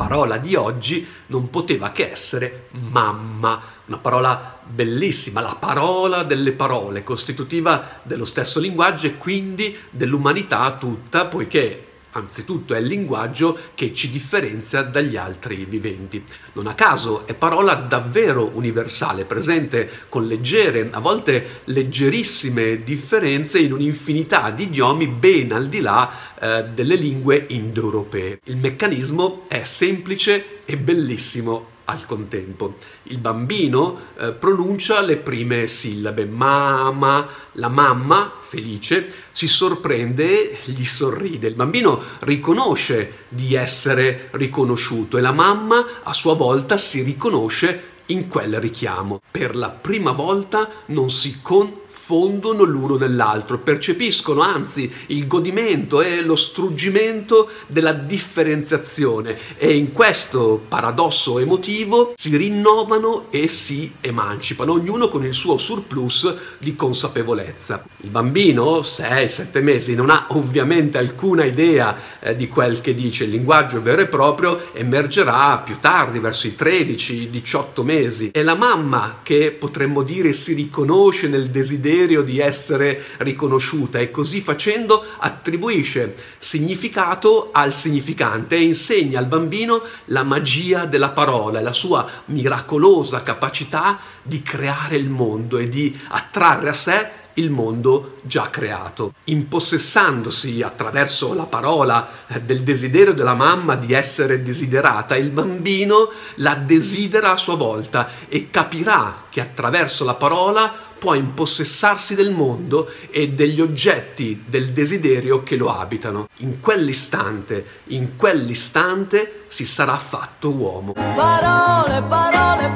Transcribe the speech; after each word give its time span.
La 0.00 0.06
parola 0.06 0.38
di 0.38 0.54
oggi 0.54 1.06
non 1.26 1.50
poteva 1.50 1.90
che 1.90 2.10
essere 2.10 2.68
mamma, 2.70 3.60
una 3.84 3.98
parola 3.98 4.58
bellissima, 4.64 5.42
la 5.42 5.56
parola 5.60 6.22
delle 6.22 6.52
parole, 6.52 7.04
costitutiva 7.04 8.00
dello 8.02 8.24
stesso 8.24 8.60
linguaggio 8.60 9.08
e 9.08 9.18
quindi 9.18 9.76
dell'umanità 9.90 10.74
tutta, 10.78 11.26
poiché 11.26 11.89
Anzitutto 12.12 12.74
è 12.74 12.78
il 12.78 12.86
linguaggio 12.86 13.56
che 13.74 13.94
ci 13.94 14.10
differenzia 14.10 14.82
dagli 14.82 15.16
altri 15.16 15.64
viventi. 15.64 16.24
Non 16.54 16.66
a 16.66 16.74
caso 16.74 17.26
è 17.26 17.34
parola 17.34 17.74
davvero 17.74 18.50
universale, 18.54 19.24
presente 19.24 19.88
con 20.08 20.26
leggere, 20.26 20.88
a 20.90 20.98
volte 20.98 21.60
leggerissime 21.64 22.82
differenze 22.82 23.60
in 23.60 23.72
un'infinità 23.72 24.50
di 24.50 24.64
idiomi 24.64 25.06
ben 25.06 25.52
al 25.52 25.68
di 25.68 25.80
là 25.80 26.10
eh, 26.40 26.64
delle 26.64 26.96
lingue 26.96 27.46
indoeuropee. 27.48 28.40
Il 28.44 28.56
meccanismo 28.56 29.44
è 29.46 29.62
semplice 29.62 30.64
e 30.64 30.76
bellissimo 30.76 31.78
al 31.90 32.06
contempo. 32.06 32.76
Il 33.04 33.18
bambino 33.18 33.98
eh, 34.18 34.32
pronuncia 34.32 35.00
le 35.00 35.16
prime 35.16 35.66
sillabe, 35.66 36.24
mamma, 36.24 37.26
la 37.52 37.68
mamma, 37.68 38.32
felice, 38.40 39.12
si 39.32 39.48
sorprende 39.48 40.58
gli 40.64 40.84
sorride. 40.84 41.48
Il 41.48 41.54
bambino 41.54 42.00
riconosce 42.20 43.24
di 43.28 43.54
essere 43.54 44.28
riconosciuto 44.32 45.18
e 45.18 45.20
la 45.20 45.32
mamma 45.32 45.84
a 46.02 46.12
sua 46.12 46.34
volta 46.34 46.76
si 46.76 47.02
riconosce 47.02 47.88
in 48.06 48.28
quel 48.28 48.60
richiamo. 48.60 49.20
Per 49.30 49.56
la 49.56 49.70
prima 49.70 50.12
volta 50.12 50.68
non 50.86 51.10
si 51.10 51.40
con 51.42 51.80
fondono 51.90 52.62
l'uno 52.62 52.96
nell'altro, 52.96 53.58
percepiscono 53.58 54.40
anzi 54.40 54.90
il 55.06 55.26
godimento 55.26 56.00
e 56.00 56.22
lo 56.22 56.36
struggimento 56.36 57.50
della 57.66 57.92
differenziazione 57.92 59.36
e 59.56 59.74
in 59.74 59.92
questo 59.92 60.62
paradosso 60.66 61.38
emotivo 61.38 62.14
si 62.16 62.36
rinnovano 62.36 63.26
e 63.30 63.48
si 63.48 63.92
emancipano, 64.00 64.72
ognuno 64.72 65.08
con 65.08 65.24
il 65.24 65.34
suo 65.34 65.58
surplus 65.58 66.34
di 66.58 66.74
consapevolezza. 66.76 67.84
Il 67.98 68.10
bambino, 68.10 68.80
6-7 68.80 69.62
mesi, 69.62 69.94
non 69.94 70.10
ha 70.10 70.26
ovviamente 70.30 70.98
alcuna 70.98 71.44
idea 71.44 71.96
eh, 72.20 72.36
di 72.36 72.48
quel 72.48 72.80
che 72.80 72.94
dice, 72.94 73.24
il 73.24 73.30
linguaggio 73.30 73.82
vero 73.82 74.02
e 74.02 74.06
proprio 74.06 74.72
emergerà 74.72 75.58
più 75.58 75.78
tardi, 75.80 76.18
verso 76.18 76.46
i 76.46 76.54
13-18 76.56 77.82
mesi. 77.82 78.30
È 78.32 78.42
la 78.42 78.54
mamma 78.54 79.20
che 79.22 79.50
potremmo 79.50 80.02
dire 80.02 80.32
si 80.32 80.54
riconosce 80.54 81.28
nel 81.28 81.50
desiderio 81.50 81.79
desiderio 81.80 82.22
di 82.22 82.38
essere 82.38 83.02
riconosciuta 83.18 83.98
e 83.98 84.10
così 84.10 84.40
facendo 84.40 85.04
attribuisce 85.18 86.14
significato 86.38 87.48
al 87.52 87.74
significante 87.74 88.54
e 88.56 88.62
insegna 88.62 89.18
al 89.18 89.26
bambino 89.26 89.82
la 90.06 90.22
magia 90.22 90.84
della 90.84 91.10
parola, 91.10 91.60
la 91.60 91.72
sua 91.72 92.08
miracolosa 92.26 93.22
capacità 93.22 93.98
di 94.22 94.42
creare 94.42 94.96
il 94.96 95.08
mondo 95.08 95.58
e 95.58 95.68
di 95.68 95.98
attrarre 96.08 96.68
a 96.68 96.74
sé 96.74 97.10
il 97.34 97.50
mondo 97.50 98.18
già 98.22 98.50
creato, 98.50 99.14
impossessandosi 99.24 100.62
attraverso 100.62 101.34
la 101.34 101.46
parola 101.46 102.08
eh, 102.26 102.40
del 102.40 102.62
desiderio 102.62 103.12
della 103.12 103.34
mamma 103.34 103.76
di 103.76 103.92
essere 103.92 104.42
desiderata, 104.42 105.16
il 105.16 105.30
bambino 105.30 106.10
la 106.36 106.54
desidera 106.54 107.32
a 107.32 107.36
sua 107.36 107.56
volta 107.56 108.08
e 108.28 108.50
capirà 108.50 109.24
che 109.30 109.40
attraverso 109.40 110.04
la 110.04 110.14
parola 110.14 110.88
può 111.00 111.14
impossessarsi 111.14 112.14
del 112.14 112.30
mondo 112.30 112.92
e 113.10 113.30
degli 113.30 113.60
oggetti 113.60 114.44
del 114.46 114.70
desiderio 114.72 115.42
che 115.42 115.56
lo 115.56 115.72
abitano. 115.72 116.28
In 116.38 116.60
quell'istante, 116.60 117.64
in 117.86 118.16
quell'istante 118.16 119.44
si 119.48 119.64
sarà 119.64 119.96
fatto 119.96 120.50
uomo. 120.50 120.92
Parole, 120.92 122.02
parole 122.02 122.70